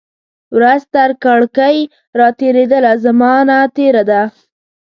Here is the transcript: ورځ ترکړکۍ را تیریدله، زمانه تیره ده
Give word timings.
ورځ 0.55 0.81
ترکړکۍ 0.93 1.77
را 2.19 2.27
تیریدله، 2.39 2.91
زمانه 3.05 3.57
تیره 3.75 4.03
ده 4.09 4.21